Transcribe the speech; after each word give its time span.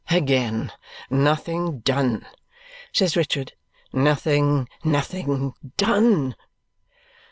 "Again 0.09 0.71
nothing 1.11 1.81
done!" 1.81 2.25
says 2.91 3.15
Richard. 3.15 3.53
"Nothing, 3.93 4.67
nothing 4.83 5.53
done!" 5.77 6.35